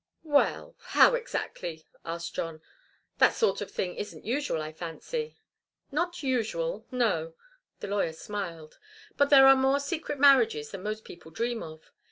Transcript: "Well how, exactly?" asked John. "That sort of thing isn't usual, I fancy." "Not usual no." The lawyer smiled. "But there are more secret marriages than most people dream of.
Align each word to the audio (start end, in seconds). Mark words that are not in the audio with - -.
"Well 0.25 0.75
how, 0.79 1.13
exactly?" 1.13 1.85
asked 2.03 2.33
John. 2.33 2.63
"That 3.19 3.35
sort 3.35 3.61
of 3.61 3.69
thing 3.69 3.93
isn't 3.97 4.25
usual, 4.25 4.59
I 4.59 4.71
fancy." 4.73 5.37
"Not 5.91 6.23
usual 6.23 6.87
no." 6.89 7.35
The 7.81 7.87
lawyer 7.87 8.13
smiled. 8.13 8.79
"But 9.15 9.29
there 9.29 9.45
are 9.45 9.55
more 9.55 9.79
secret 9.79 10.17
marriages 10.17 10.71
than 10.71 10.81
most 10.81 11.03
people 11.05 11.29
dream 11.29 11.61
of. 11.61 11.91